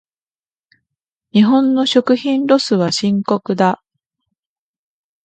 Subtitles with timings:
[1.31, 3.83] 日本の食品ロスは深刻だ。